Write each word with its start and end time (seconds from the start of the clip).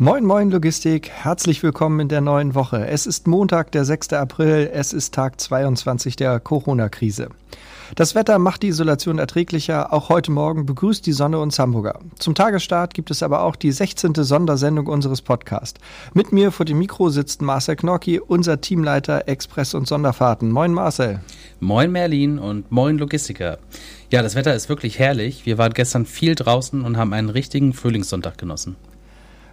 Moin, 0.00 0.24
moin 0.24 0.48
Logistik, 0.52 1.10
herzlich 1.10 1.64
willkommen 1.64 1.98
in 1.98 2.08
der 2.08 2.20
neuen 2.20 2.54
Woche. 2.54 2.86
Es 2.86 3.04
ist 3.04 3.26
Montag, 3.26 3.72
der 3.72 3.84
6. 3.84 4.12
April, 4.12 4.70
es 4.72 4.92
ist 4.92 5.12
Tag 5.12 5.40
22 5.40 6.14
der 6.14 6.38
Corona-Krise. 6.38 7.30
Das 7.96 8.14
Wetter 8.14 8.38
macht 8.38 8.62
die 8.62 8.68
Isolation 8.68 9.18
erträglicher. 9.18 9.92
Auch 9.92 10.08
heute 10.08 10.30
Morgen 10.30 10.66
begrüßt 10.66 11.04
die 11.04 11.12
Sonne 11.12 11.40
uns 11.40 11.58
Hamburger. 11.58 11.98
Zum 12.16 12.36
Tagesstart 12.36 12.94
gibt 12.94 13.10
es 13.10 13.24
aber 13.24 13.42
auch 13.42 13.56
die 13.56 13.72
16. 13.72 14.14
Sondersendung 14.14 14.86
unseres 14.86 15.20
Podcasts. 15.20 15.80
Mit 16.14 16.30
mir 16.30 16.52
vor 16.52 16.64
dem 16.64 16.78
Mikro 16.78 17.10
sitzt 17.10 17.42
Marcel 17.42 17.74
Knorki, 17.74 18.20
unser 18.20 18.60
Teamleiter 18.60 19.26
Express 19.26 19.74
und 19.74 19.88
Sonderfahrten. 19.88 20.52
Moin 20.52 20.72
Marcel. 20.72 21.18
Moin 21.58 21.90
Merlin 21.90 22.38
und 22.38 22.70
moin 22.70 22.98
Logistiker. 22.98 23.58
Ja, 24.12 24.22
das 24.22 24.36
Wetter 24.36 24.54
ist 24.54 24.68
wirklich 24.68 25.00
herrlich. 25.00 25.44
Wir 25.44 25.58
waren 25.58 25.74
gestern 25.74 26.06
viel 26.06 26.36
draußen 26.36 26.82
und 26.82 26.96
haben 26.96 27.12
einen 27.12 27.30
richtigen 27.30 27.72
Frühlingssonntag 27.72 28.38
genossen. 28.38 28.76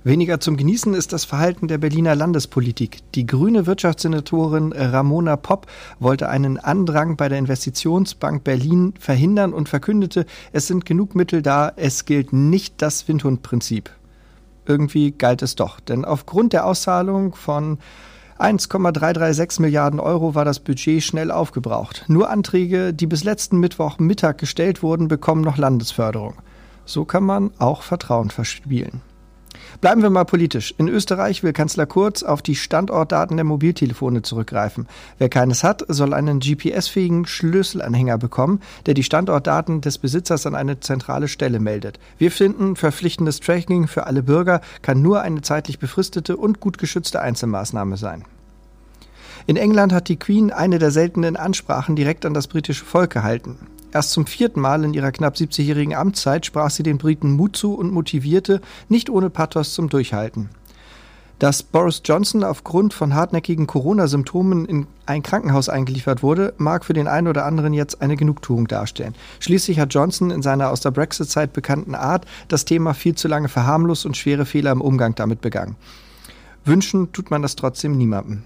Weniger 0.06 0.40
zum 0.40 0.56
Genießen 0.56 0.94
ist 0.94 1.14
das 1.14 1.26
Verhalten 1.26 1.68
der 1.68 1.80
Berliner 1.80 2.14
Landespolitik. 2.14 3.00
Die 3.16 3.26
grüne 3.26 3.66
Wirtschaftssenatorin 3.66 4.72
Ramona 4.72 5.36
Popp 5.36 5.66
wollte 6.00 6.30
einen 6.30 6.60
Andrang 6.60 7.18
bei 7.18 7.28
der 7.28 7.40
Investitionsbank 7.40 8.44
Berlin 8.44 8.94
verhindern 9.00 9.52
und 9.52 9.68
verkündete, 9.68 10.28
es 10.52 10.68
sind 10.68 10.86
genug 10.86 11.16
Mittel 11.16 11.42
da, 11.42 11.74
es 11.76 12.06
gilt 12.06 12.34
nicht 12.34 12.84
das 12.84 13.08
Windhundprinzip. 13.08 13.90
Irgendwie 14.68 15.12
galt 15.12 15.42
es 15.42 15.56
doch, 15.56 15.80
denn 15.80 16.06
aufgrund 16.06 16.54
der 16.54 16.68
Auszahlung 16.68 17.34
von 17.34 17.80
1,336 18.38 19.60
Milliarden 19.60 20.00
Euro 20.00 20.36
war 20.36 20.46
das 20.46 20.60
Budget 20.60 21.02
schnell 21.02 21.32
aufgebraucht. 21.32 22.06
Nur 22.10 22.30
Anträge, 22.30 22.94
die 22.94 23.08
bis 23.08 23.24
letzten 23.24 23.58
Mittwoch 23.58 23.98
Mittag 23.98 24.38
gestellt 24.38 24.84
wurden, 24.84 25.08
bekommen 25.08 25.42
noch 25.42 25.58
Landesförderung. 25.58 26.36
So 26.86 27.06
kann 27.06 27.24
man 27.24 27.50
auch 27.58 27.82
Vertrauen 27.82 28.30
verspielen. 28.30 29.02
Bleiben 29.82 30.02
wir 30.02 30.10
mal 30.10 30.24
politisch. 30.24 30.74
In 30.78 30.88
Österreich 30.88 31.44
will 31.44 31.54
Kanzler 31.54 31.86
Kurz 31.86 32.24
auf 32.24 32.42
die 32.42 32.56
Standortdaten 32.56 33.38
der 33.38 33.44
Mobiltelefone 33.44 34.22
zurückgreifen. 34.22 34.88
Wer 35.18 35.30
keines 35.30 35.64
hat, 35.64 35.84
soll 35.88 36.14
einen 36.14 36.40
GPS-fähigen 36.40 37.26
Schlüsselanhänger 37.26 38.18
bekommen, 38.18 38.62
der 38.86 38.94
die 38.94 39.04
Standortdaten 39.04 39.82
des 39.82 39.98
Besitzers 39.98 40.46
an 40.46 40.56
eine 40.56 40.80
zentrale 40.80 41.28
Stelle 41.28 41.60
meldet. 41.60 42.00
Wir 42.18 42.32
finden, 42.32 42.76
verpflichtendes 42.76 43.40
Tracking 43.40 43.88
für 43.88 44.08
alle 44.08 44.24
Bürger 44.24 44.62
kann 44.82 45.02
nur 45.02 45.22
eine 45.22 45.42
zeitlich 45.42 45.80
befristete 45.80 46.38
und 46.38 46.60
gut 46.60 46.78
geschützte 46.78 47.22
Einzelmaßnahme 47.22 47.98
sein. 47.98 48.24
In 49.48 49.58
England 49.58 49.94
hat 49.94 50.08
die 50.08 50.18
Queen 50.18 50.52
eine 50.52 50.80
der 50.80 50.92
seltenen 50.92 51.36
Ansprachen 51.36 51.96
direkt 51.96 52.26
an 52.26 52.34
das 52.34 52.48
britische 52.48 52.84
Volk 52.84 53.12
gehalten. 53.12 53.58
Erst 53.96 54.12
zum 54.12 54.26
vierten 54.26 54.60
Mal 54.60 54.84
in 54.84 54.94
ihrer 54.94 55.14
knapp 55.14 55.36
70-jährigen 55.36 55.96
Amtszeit 55.96 56.46
sprach 56.46 56.70
sie 56.70 56.84
den 56.84 56.98
Briten 56.98 57.32
Mut 57.32 57.56
zu 57.56 57.76
und 57.76 57.94
motivierte, 57.94 58.60
nicht 58.90 59.10
ohne 59.10 59.30
Pathos 59.30 59.74
zum 59.74 59.88
Durchhalten. 59.88 60.50
Dass 61.40 61.64
Boris 61.64 62.02
Johnson 62.04 62.44
aufgrund 62.44 62.94
von 62.94 63.16
hartnäckigen 63.16 63.68
Corona-Symptomen 63.68 64.66
in 64.66 64.88
ein 65.06 65.24
Krankenhaus 65.24 65.70
eingeliefert 65.70 66.24
wurde, 66.24 66.54
mag 66.58 66.84
für 66.84 66.92
den 66.92 67.08
einen 67.08 67.30
oder 67.30 67.46
anderen 67.46 67.74
jetzt 67.74 68.02
eine 68.02 68.18
Genugtuung 68.18 68.68
darstellen. 68.68 69.16
Schließlich 69.40 69.80
hat 69.80 69.94
Johnson 69.94 70.30
in 70.30 70.42
seiner 70.42 70.72
aus 70.72 70.82
der 70.82 70.92
Brexit-Zeit 70.92 71.54
bekannten 71.54 71.96
Art 71.96 72.26
das 72.50 72.66
Thema 72.66 72.94
viel 72.96 73.16
zu 73.16 73.30
lange 73.30 73.48
verharmlost 73.48 74.06
und 74.06 74.18
schwere 74.18 74.46
Fehler 74.46 74.74
im 74.74 74.82
Umgang 74.82 75.16
damit 75.16 75.40
begangen. 75.40 75.78
Wünschen 76.66 77.14
tut 77.14 77.32
man 77.32 77.42
das 77.42 77.56
trotzdem 77.56 77.96
niemandem. 77.96 78.44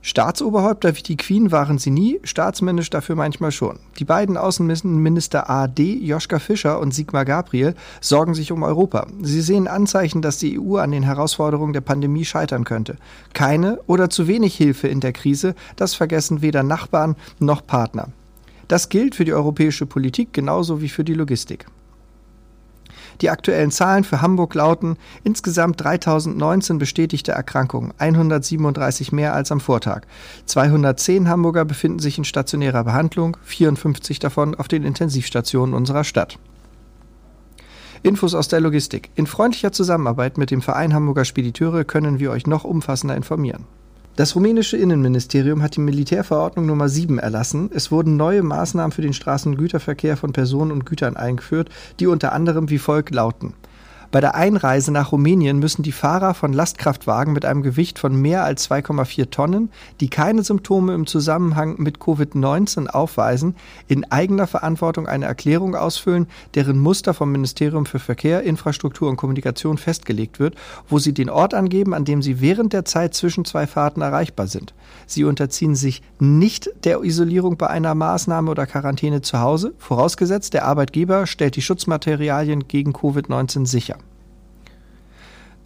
Staatsoberhäupter 0.00 0.96
wie 0.96 1.02
die 1.02 1.16
Queen 1.16 1.50
waren 1.50 1.78
sie 1.78 1.90
nie, 1.90 2.20
staatsmännisch 2.22 2.88
dafür 2.88 3.16
manchmal 3.16 3.50
schon. 3.50 3.78
Die 3.98 4.04
beiden 4.04 4.36
Außenminister 4.36 5.50
AD, 5.50 5.82
Joschka 5.82 6.38
Fischer 6.38 6.78
und 6.80 6.94
Sigmar 6.94 7.24
Gabriel, 7.24 7.74
sorgen 8.00 8.34
sich 8.34 8.52
um 8.52 8.62
Europa. 8.62 9.06
Sie 9.20 9.40
sehen 9.40 9.66
Anzeichen, 9.66 10.22
dass 10.22 10.38
die 10.38 10.58
EU 10.58 10.76
an 10.76 10.92
den 10.92 11.02
Herausforderungen 11.02 11.72
der 11.72 11.80
Pandemie 11.80 12.24
scheitern 12.24 12.64
könnte. 12.64 12.96
Keine 13.32 13.80
oder 13.86 14.08
zu 14.08 14.28
wenig 14.28 14.56
Hilfe 14.56 14.88
in 14.88 15.00
der 15.00 15.12
Krise, 15.12 15.54
das 15.76 15.94
vergessen 15.94 16.42
weder 16.42 16.62
Nachbarn 16.62 17.16
noch 17.40 17.66
Partner. 17.66 18.08
Das 18.68 18.90
gilt 18.90 19.14
für 19.14 19.24
die 19.24 19.32
europäische 19.32 19.86
Politik 19.86 20.32
genauso 20.32 20.80
wie 20.80 20.88
für 20.88 21.04
die 21.04 21.14
Logistik. 21.14 21.66
Die 23.20 23.30
aktuellen 23.30 23.70
Zahlen 23.70 24.04
für 24.04 24.22
Hamburg 24.22 24.54
lauten 24.54 24.96
insgesamt 25.24 25.82
3019 25.82 26.78
bestätigte 26.78 27.32
Erkrankungen, 27.32 27.92
137 27.98 29.10
mehr 29.12 29.34
als 29.34 29.50
am 29.50 29.60
Vortag. 29.60 30.02
210 30.46 31.28
Hamburger 31.28 31.64
befinden 31.64 31.98
sich 31.98 32.18
in 32.18 32.24
stationärer 32.24 32.84
Behandlung, 32.84 33.36
54 33.42 34.20
davon 34.20 34.54
auf 34.54 34.68
den 34.68 34.84
Intensivstationen 34.84 35.74
unserer 35.74 36.04
Stadt. 36.04 36.38
Infos 38.04 38.34
aus 38.34 38.46
der 38.46 38.60
Logistik. 38.60 39.10
In 39.16 39.26
freundlicher 39.26 39.72
Zusammenarbeit 39.72 40.38
mit 40.38 40.52
dem 40.52 40.62
Verein 40.62 40.94
Hamburger 40.94 41.24
Spediteure 41.24 41.84
können 41.84 42.20
wir 42.20 42.30
euch 42.30 42.46
noch 42.46 42.62
umfassender 42.62 43.16
informieren. 43.16 43.64
Das 44.18 44.34
rumänische 44.34 44.76
Innenministerium 44.76 45.62
hat 45.62 45.76
die 45.76 45.80
Militärverordnung 45.80 46.66
Nummer 46.66 46.88
7 46.88 47.20
erlassen. 47.20 47.70
Es 47.72 47.92
wurden 47.92 48.16
neue 48.16 48.42
Maßnahmen 48.42 48.90
für 48.90 49.00
den 49.00 49.12
Straßengüterverkehr 49.12 50.16
von 50.16 50.32
Personen 50.32 50.72
und 50.72 50.84
Gütern 50.84 51.16
eingeführt, 51.16 51.68
die 52.00 52.08
unter 52.08 52.32
anderem 52.32 52.68
wie 52.68 52.78
folgt 52.78 53.14
lauten. 53.14 53.54
Bei 54.10 54.22
der 54.22 54.34
Einreise 54.34 54.90
nach 54.90 55.12
Rumänien 55.12 55.58
müssen 55.58 55.82
die 55.82 55.92
Fahrer 55.92 56.32
von 56.32 56.54
Lastkraftwagen 56.54 57.34
mit 57.34 57.44
einem 57.44 57.62
Gewicht 57.62 57.98
von 57.98 58.18
mehr 58.18 58.42
als 58.42 58.70
2,4 58.70 59.28
Tonnen, 59.28 59.70
die 60.00 60.08
keine 60.08 60.42
Symptome 60.42 60.94
im 60.94 61.06
Zusammenhang 61.06 61.74
mit 61.76 61.98
Covid-19 61.98 62.86
aufweisen, 62.86 63.54
in 63.86 64.10
eigener 64.10 64.46
Verantwortung 64.46 65.06
eine 65.06 65.26
Erklärung 65.26 65.74
ausfüllen, 65.76 66.26
deren 66.54 66.78
Muster 66.78 67.12
vom 67.12 67.30
Ministerium 67.30 67.84
für 67.84 67.98
Verkehr, 67.98 68.44
Infrastruktur 68.44 69.10
und 69.10 69.18
Kommunikation 69.18 69.76
festgelegt 69.76 70.40
wird, 70.40 70.54
wo 70.88 70.98
sie 70.98 71.12
den 71.12 71.28
Ort 71.28 71.52
angeben, 71.52 71.92
an 71.92 72.06
dem 72.06 72.22
sie 72.22 72.40
während 72.40 72.72
der 72.72 72.86
Zeit 72.86 73.12
zwischen 73.12 73.44
zwei 73.44 73.66
Fahrten 73.66 74.00
erreichbar 74.00 74.46
sind. 74.46 74.72
Sie 75.06 75.24
unterziehen 75.24 75.74
sich 75.74 76.00
nicht 76.18 76.70
der 76.84 77.02
Isolierung 77.02 77.58
bei 77.58 77.66
einer 77.66 77.94
Maßnahme 77.94 78.50
oder 78.50 78.66
Quarantäne 78.66 79.20
zu 79.20 79.40
Hause, 79.40 79.74
vorausgesetzt 79.76 80.54
der 80.54 80.64
Arbeitgeber 80.64 81.26
stellt 81.26 81.56
die 81.56 81.62
Schutzmaterialien 81.62 82.68
gegen 82.68 82.92
Covid-19 82.94 83.66
sicher. 83.66 83.97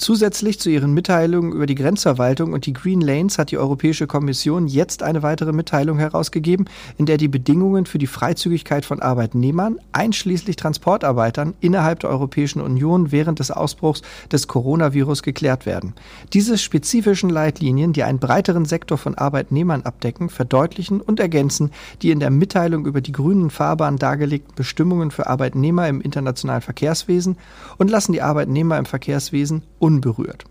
Zusätzlich 0.02 0.58
zu 0.58 0.68
ihren 0.68 0.94
Mitteilungen 0.94 1.52
über 1.52 1.66
die 1.66 1.76
Grenzverwaltung 1.76 2.54
und 2.54 2.66
die 2.66 2.72
Green 2.72 3.00
Lanes 3.00 3.38
hat 3.38 3.52
die 3.52 3.58
Europäische 3.58 4.08
Kommission 4.08 4.66
jetzt 4.66 5.00
eine 5.00 5.22
weitere 5.22 5.52
Mitteilung 5.52 5.96
herausgegeben, 5.96 6.66
in 6.98 7.06
der 7.06 7.18
die 7.18 7.28
Bedingungen 7.28 7.86
für 7.86 7.98
die 7.98 8.08
Freizügigkeit 8.08 8.84
von 8.84 9.00
Arbeitnehmern, 9.00 9.78
einschließlich 9.92 10.56
Transportarbeitern, 10.56 11.54
innerhalb 11.60 12.00
der 12.00 12.10
Europäischen 12.10 12.60
Union 12.60 13.12
während 13.12 13.38
des 13.38 13.52
Ausbruchs 13.52 14.02
des 14.32 14.48
Coronavirus 14.48 15.22
geklärt 15.22 15.66
werden. 15.66 15.94
Diese 16.32 16.58
spezifischen 16.58 17.30
Leitlinien, 17.30 17.92
die 17.92 18.02
einen 18.02 18.18
breiteren 18.18 18.64
Sektor 18.64 18.98
von 18.98 19.14
Arbeitnehmern 19.14 19.82
abdecken, 19.82 20.30
verdeutlichen 20.30 21.00
und 21.00 21.20
ergänzen 21.20 21.70
die 22.02 22.10
in 22.10 22.18
der 22.18 22.30
Mitteilung 22.30 22.86
über 22.86 23.02
die 23.02 23.12
grünen 23.12 23.50
Fahrbahn 23.50 23.98
dargelegten 23.98 24.56
Bestimmungen 24.56 25.12
für 25.12 25.28
Arbeitnehmer 25.28 25.86
im 25.86 26.00
internationalen 26.00 26.60
Verkehrswesen 26.60 27.36
und 27.78 27.88
lassen 27.88 28.12
die 28.12 28.22
Arbeitnehmer 28.22 28.78
im 28.78 28.84
Verkehrswesen 28.84 29.62
unberührt. 29.92 30.44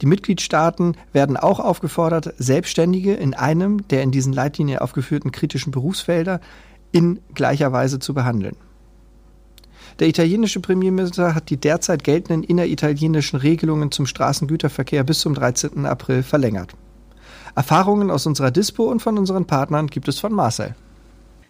Die 0.00 0.06
Mitgliedstaaten 0.06 0.96
werden 1.12 1.36
auch 1.36 1.58
aufgefordert, 1.58 2.32
Selbstständige 2.38 3.14
in 3.14 3.34
einem 3.34 3.86
der 3.88 4.02
in 4.02 4.10
diesen 4.10 4.32
Leitlinien 4.32 4.78
aufgeführten 4.78 5.32
kritischen 5.32 5.72
Berufsfelder 5.72 6.40
in 6.92 7.20
gleicher 7.34 7.72
Weise 7.72 7.98
zu 7.98 8.14
behandeln. 8.14 8.56
Der 9.98 10.08
italienische 10.08 10.60
Premierminister 10.60 11.34
hat 11.34 11.50
die 11.50 11.56
derzeit 11.56 12.04
geltenden 12.04 12.44
inneritalienischen 12.44 13.38
Regelungen 13.38 13.90
zum 13.90 14.06
Straßengüterverkehr 14.06 15.02
bis 15.02 15.20
zum 15.20 15.34
13. 15.34 15.86
April 15.86 16.22
verlängert. 16.22 16.74
Erfahrungen 17.56 18.10
aus 18.10 18.26
unserer 18.26 18.52
Dispo 18.52 18.84
und 18.84 19.00
von 19.00 19.18
unseren 19.18 19.46
Partnern 19.46 19.88
gibt 19.88 20.06
es 20.06 20.20
von 20.20 20.32
Marcel. 20.32 20.76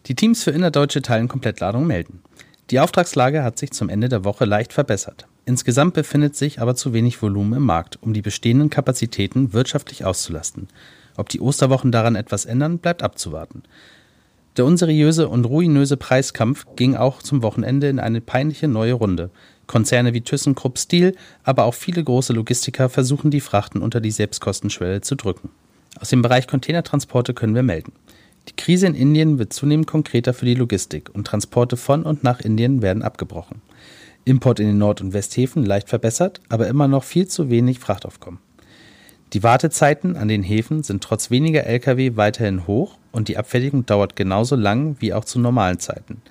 Die 0.07 0.15
Teams 0.15 0.43
für 0.43 0.53
innerdeutsche 0.53 1.03
Teilen 1.03 1.29
Komplettladung 1.29 1.87
melden. 1.87 2.23
Die 2.71 2.81
Auftragslage 2.81 3.43
hat 3.43 3.59
sich 3.59 3.73
zum 3.73 3.91
Ende 3.91 4.09
der 4.09 4.25
Woche 4.25 4.47
leicht 4.47 4.73
verbessert. 4.73 5.27
Insgesamt 5.49 5.95
befindet 5.95 6.37
sich 6.37 6.61
aber 6.61 6.75
zu 6.75 6.93
wenig 6.93 7.23
Volumen 7.23 7.55
im 7.55 7.63
Markt, 7.63 7.99
um 8.03 8.13
die 8.13 8.21
bestehenden 8.21 8.69
Kapazitäten 8.69 9.55
wirtschaftlich 9.55 10.05
auszulasten. 10.05 10.69
Ob 11.17 11.31
die 11.31 11.41
Osterwochen 11.41 11.91
daran 11.91 12.17
etwas 12.17 12.45
ändern, 12.45 12.77
bleibt 12.77 13.03
abzuwarten. 13.03 13.63
Der 14.59 14.67
unseriöse 14.67 15.27
und 15.27 15.47
ruinöse 15.47 15.97
Preiskampf 15.97 16.67
ging 16.77 16.97
auch 16.97 17.23
zum 17.23 17.41
Wochenende 17.41 17.89
in 17.89 17.99
eine 17.99 18.21
peinliche 18.21 18.69
neue 18.69 18.93
Runde. 18.93 19.31
Konzerne 19.67 20.13
wie 20.13 20.21
ThyssenKrupp 20.21 20.79
Steel, 20.79 21.15
aber 21.45 21.65
auch 21.65 21.73
viele 21.73 22.05
große 22.05 22.35
Logistiker 22.35 22.91
versuchen 22.91 23.31
die 23.31 23.41
Frachten 23.41 23.81
unter 23.81 24.03
die 24.03 24.11
Selbstkostenschwelle 24.11 25.01
zu 25.01 25.15
drücken. 25.15 25.49
Aus 25.99 26.11
dem 26.11 26.21
Bereich 26.21 26.47
Containertransporte 26.47 27.33
können 27.33 27.55
wir 27.55 27.63
melden. 27.63 27.93
Die 28.51 28.57
Krise 28.57 28.87
in 28.87 28.95
Indien 28.95 29.39
wird 29.39 29.55
zunehmend 29.55 29.87
konkreter 29.87 30.35
für 30.35 30.45
die 30.45 30.55
Logistik 30.55 31.09
und 31.15 31.27
Transporte 31.27 31.79
von 31.79 32.03
und 32.03 32.23
nach 32.23 32.41
Indien 32.41 32.83
werden 32.83 33.03
abgebrochen. 33.03 33.63
Import 34.29 34.61
in 34.61 34.67
den 34.67 34.79
Nord- 34.79 35.01
und 35.01 35.13
Westhäfen 35.13 35.65
leicht 35.65 35.89
verbessert, 35.89 36.41
aber 36.49 36.69
immer 36.69 36.87
noch 36.87 37.05
viel 37.05 37.27
zu 37.27 37.51
wenig 37.51 37.79
Frachtaufkommen. 37.79 38.41
Die 39.33 39.43
Wartezeiten 39.43 40.17
an 40.17 40.29
den 40.29 40.43
Häfen 40.43 40.83
sind 40.83 41.03
trotz 41.03 41.31
weniger 41.31 41.65
Lkw 41.65 42.17
weiterhin 42.17 42.67
hoch 42.67 42.97
und 43.13 43.29
die 43.29 43.37
Abfertigung 43.37 43.85
dauert 43.85 44.17
genauso 44.17 44.57
lang 44.57 44.97
wie 45.01 45.13
auch 45.13 45.25
zu 45.25 45.39
normalen 45.39 45.79
Zeiten. 45.79 46.23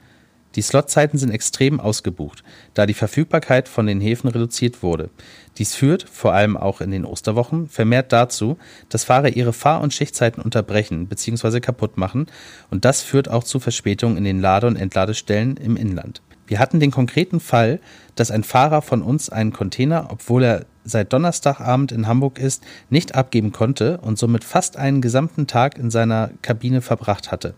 Die 0.56 0.64
Slotzeiten 0.64 1.20
sind 1.20 1.30
extrem 1.30 1.80
ausgebucht, 1.80 2.44
da 2.74 2.88
die 2.88 2.96
Verfügbarkeit 2.96 3.70
von 3.70 3.86
den 3.86 4.02
Häfen 4.02 4.28
reduziert 4.28 4.82
wurde. 4.82 5.12
Dies 5.60 5.76
führt, 5.76 6.10
vor 6.10 6.34
allem 6.34 6.58
auch 6.58 6.82
in 6.82 6.90
den 6.90 7.06
Osterwochen, 7.06 7.68
vermehrt 7.68 8.12
dazu, 8.12 8.58
dass 8.90 9.04
Fahrer 9.04 9.30
ihre 9.30 9.54
Fahr- 9.54 9.82
und 9.82 9.94
Schichtzeiten 9.94 10.42
unterbrechen 10.42 11.08
bzw. 11.08 11.60
kaputt 11.60 11.98
machen 11.98 12.26
und 12.72 12.86
das 12.86 13.04
führt 13.04 13.30
auch 13.30 13.44
zu 13.44 13.60
Verspätungen 13.60 14.18
in 14.18 14.24
den 14.24 14.42
Lade- 14.42 14.66
und 14.66 14.78
Entladestellen 14.78 15.58
im 15.58 15.78
Inland. 15.78 16.24
Wir 16.48 16.60
hatten 16.60 16.80
den 16.80 16.92
konkreten 16.92 17.40
Fall, 17.40 17.80
dass 18.16 18.32
ein 18.32 18.44
Fahrer 18.44 18.82
von 18.82 19.02
uns 19.02 19.30
einen 19.30 19.54
Container, 19.54 20.08
obwohl 20.10 20.44
er 20.44 20.66
seit 20.86 21.12
Donnerstagabend 21.12 21.92
in 21.92 22.08
Hamburg 22.08 22.40
ist, 22.40 22.64
nicht 22.90 23.16
abgeben 23.16 23.52
konnte 23.52 23.98
und 24.00 24.18
somit 24.18 24.44
fast 24.44 24.78
einen 24.78 25.02
gesamten 25.02 25.46
Tag 25.46 25.78
in 25.78 25.92
seiner 25.92 26.32
Kabine 26.42 26.82
verbracht 26.82 27.32
hatte, 27.32 27.54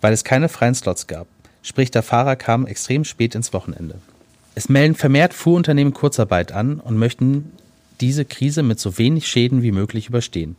weil 0.00 0.12
es 0.12 0.24
keine 0.24 0.48
freien 0.48 0.74
Slots 0.74 1.06
gab. 1.06 1.28
Sprich, 1.62 1.90
der 1.90 2.02
Fahrer 2.02 2.36
kam 2.36 2.66
extrem 2.66 3.04
spät 3.04 3.34
ins 3.34 3.52
Wochenende. 3.52 3.94
Es 4.56 4.68
melden 4.68 4.94
vermehrt 4.94 5.32
Fuhrunternehmen 5.32 5.94
Kurzarbeit 5.94 6.52
an 6.52 6.78
und 6.80 6.98
möchten 6.98 7.52
diese 8.00 8.24
Krise 8.24 8.62
mit 8.62 8.80
so 8.80 8.98
wenig 8.98 9.28
Schäden 9.28 9.62
wie 9.62 9.72
möglich 9.72 10.08
überstehen. 10.08 10.56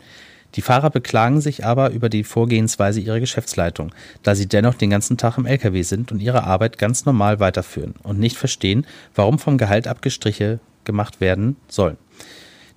Die 0.56 0.62
Fahrer 0.62 0.90
beklagen 0.90 1.42
sich 1.42 1.66
aber 1.66 1.92
über 1.92 2.08
die 2.08 2.24
Vorgehensweise 2.24 3.02
ihrer 3.02 3.20
Geschäftsleitung, 3.20 3.94
da 4.24 4.36
sie 4.36 4.48
dennoch 4.48 4.76
den 4.76 4.90
ganzen 4.90 5.18
Tag 5.18 5.38
im 5.38 5.46
LKW 5.46 5.82
sind 5.82 6.12
und 6.12 6.22
ihre 6.22 6.46
Arbeit 6.46 6.78
ganz 6.78 7.06
normal 7.06 7.40
weiterführen 7.40 7.96
und 8.04 8.20
nicht 8.20 8.38
verstehen, 8.38 8.88
warum 9.14 9.38
vom 9.38 9.58
Gehalt 9.58 9.88
Abgestriche 9.88 10.60
gemacht 10.86 11.20
werden 11.20 11.58
sollen. 11.68 11.98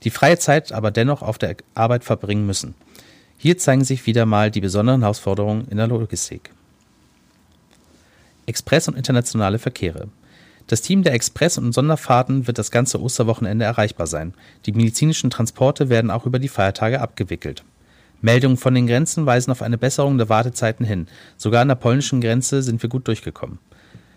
Die 0.03 0.11
freie 0.11 0.39
Zeit 0.39 0.73
aber 0.73 0.91
dennoch 0.91 1.23
auf 1.23 1.39
der 1.39 1.57
Arbeit 1.75 2.05
verbringen 2.05 2.47
müssen. 2.47 2.75
Hier 3.37 3.59
zeigen 3.59 3.85
sich 3.85 4.07
wieder 4.07 4.27
mal 4.27 4.51
die 4.51 4.61
besonderen 4.61 5.03
Herausforderungen 5.03 5.69
in 5.71 5.77
der 5.77 5.87
Logistik. 5.87 6.51
Express- 8.47 8.89
und 8.89 8.97
internationale 8.97 9.59
Verkehre. 9.59 10.09
Das 10.69 10.83
Team 10.83 11.03
der 11.03 11.15
Express- 11.15 11.59
und 11.59 11.73
Sonderfahrten 11.73 12.47
wird 12.47 12.59
das 12.59 12.71
ganze 12.71 13.01
Osterwochenende 13.01 13.65
erreichbar 13.65 14.07
sein. 14.07 14.35
Die 14.67 14.73
medizinischen 14.73 15.31
Transporte 15.31 15.89
werden 15.89 16.11
auch 16.11 16.27
über 16.27 16.39
die 16.39 16.49
Feiertage 16.49 17.01
abgewickelt. 17.01 17.65
Meldungen 18.21 18.59
von 18.59 18.75
den 18.75 18.87
Grenzen 18.87 19.25
weisen 19.25 19.51
auf 19.51 19.63
eine 19.63 19.79
Besserung 19.79 20.19
der 20.19 20.29
Wartezeiten 20.29 20.85
hin. 20.85 21.07
Sogar 21.39 21.63
an 21.63 21.69
der 21.69 21.77
polnischen 21.77 22.21
Grenze 22.21 22.63
sind 22.63 22.83
wir 22.83 22.91
gut 22.91 23.09
durchgekommen. 23.09 23.59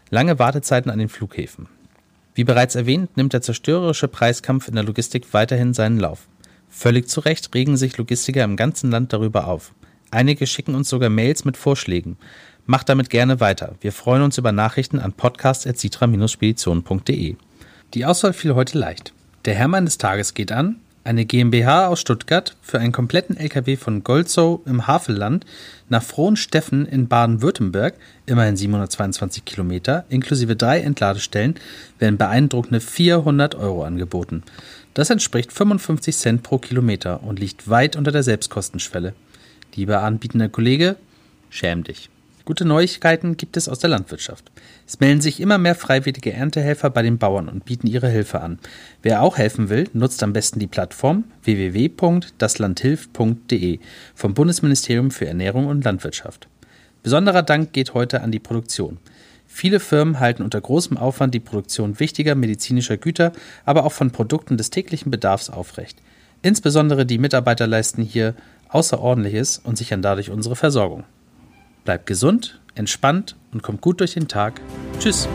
Lange 0.09 0.39
Wartezeiten 0.39 0.91
an 0.91 0.99
den 0.99 1.07
Flughäfen. 1.07 1.67
Wie 2.35 2.43
bereits 2.43 2.75
erwähnt, 2.75 3.15
nimmt 3.15 3.31
der 3.31 3.41
zerstörerische 3.41 4.09
Preiskampf 4.09 4.67
in 4.67 4.75
der 4.75 4.83
Logistik 4.83 5.33
weiterhin 5.33 5.73
seinen 5.73 5.99
Lauf. 5.99 6.27
Völlig 6.69 7.07
zu 7.07 7.21
Recht 7.21 7.53
regen 7.55 7.77
sich 7.77 7.97
Logistiker 7.97 8.43
im 8.43 8.57
ganzen 8.57 8.91
Land 8.91 9.13
darüber 9.13 9.47
auf. 9.47 9.73
Einige 10.09 10.45
schicken 10.45 10.75
uns 10.75 10.89
sogar 10.89 11.09
Mails 11.09 11.45
mit 11.45 11.55
Vorschlägen. 11.55 12.17
Macht 12.71 12.87
damit 12.87 13.09
gerne 13.09 13.41
weiter. 13.41 13.75
Wir 13.81 13.91
freuen 13.91 14.21
uns 14.21 14.37
über 14.37 14.53
Nachrichten 14.53 14.99
an 14.99 15.11
podcast.citra-spedition.de. 15.11 17.35
Die 17.93 18.05
Auswahl 18.05 18.31
fiel 18.31 18.55
heute 18.55 18.77
leicht. 18.77 19.11
Der 19.43 19.55
Hermann 19.55 19.83
des 19.83 19.97
Tages 19.97 20.33
geht 20.33 20.53
an 20.53 20.77
eine 21.03 21.25
GmbH 21.25 21.87
aus 21.87 21.99
Stuttgart 21.99 22.55
für 22.61 22.79
einen 22.79 22.93
kompletten 22.93 23.35
LKW 23.35 23.75
von 23.75 24.05
Golzow 24.05 24.61
im 24.65 24.87
Havelland 24.87 25.45
nach 25.89 26.01
Frohnsteffen 26.01 26.85
in 26.85 27.09
Baden-Württemberg, 27.09 27.95
immerhin 28.25 28.55
722 28.55 29.43
Kilometer, 29.43 30.05
inklusive 30.07 30.55
drei 30.55 30.79
Entladestellen, 30.79 31.55
werden 31.99 32.17
beeindruckende 32.17 32.79
400 32.79 33.53
Euro 33.55 33.83
angeboten. 33.83 34.43
Das 34.93 35.09
entspricht 35.09 35.51
55 35.51 36.15
Cent 36.15 36.41
pro 36.41 36.57
Kilometer 36.57 37.21
und 37.21 37.37
liegt 37.37 37.69
weit 37.69 37.97
unter 37.97 38.13
der 38.13 38.23
Selbstkostenschwelle. 38.23 39.13
Lieber 39.75 40.03
anbietender 40.03 40.47
Kollege, 40.47 40.95
schäm 41.49 41.83
dich. 41.83 42.09
Gute 42.43 42.65
Neuigkeiten 42.65 43.37
gibt 43.37 43.55
es 43.55 43.69
aus 43.69 43.77
der 43.79 43.91
Landwirtschaft. 43.91 44.51
Es 44.87 44.99
melden 44.99 45.21
sich 45.21 45.39
immer 45.39 45.59
mehr 45.59 45.75
freiwillige 45.75 46.33
Erntehelfer 46.33 46.89
bei 46.89 47.03
den 47.03 47.19
Bauern 47.19 47.47
und 47.47 47.65
bieten 47.65 47.85
ihre 47.87 48.09
Hilfe 48.09 48.41
an. 48.41 48.57
Wer 49.03 49.21
auch 49.21 49.37
helfen 49.37 49.69
will, 49.69 49.87
nutzt 49.93 50.23
am 50.23 50.33
besten 50.33 50.59
die 50.59 50.67
Plattform 50.67 51.25
www.daslandhilft.de 51.43 53.79
vom 54.15 54.33
Bundesministerium 54.33 55.11
für 55.11 55.27
Ernährung 55.27 55.67
und 55.67 55.83
Landwirtschaft. 55.83 56.47
Besonderer 57.03 57.43
Dank 57.43 57.73
geht 57.73 57.93
heute 57.93 58.21
an 58.21 58.31
die 58.31 58.39
Produktion. 58.39 58.97
Viele 59.47 59.79
Firmen 59.79 60.19
halten 60.19 60.43
unter 60.43 60.61
großem 60.61 60.97
Aufwand 60.97 61.33
die 61.33 61.39
Produktion 61.39 61.99
wichtiger 61.99 62.35
medizinischer 62.35 62.97
Güter, 62.97 63.33
aber 63.65 63.85
auch 63.85 63.91
von 63.91 64.11
Produkten 64.11 64.57
des 64.57 64.69
täglichen 64.69 65.11
Bedarfs 65.11 65.49
aufrecht. 65.49 65.97
Insbesondere 66.41 67.05
die 67.05 67.17
Mitarbeiter 67.17 67.67
leisten 67.67 68.01
hier 68.01 68.33
Außerordentliches 68.69 69.61
und 69.63 69.77
sichern 69.77 70.01
dadurch 70.01 70.31
unsere 70.31 70.55
Versorgung. 70.55 71.03
Bleibt 71.83 72.05
gesund, 72.05 72.61
entspannt 72.75 73.35
und 73.51 73.63
kommt 73.63 73.81
gut 73.81 73.99
durch 73.99 74.13
den 74.13 74.27
Tag. 74.27 74.61
Tschüss. 74.99 75.27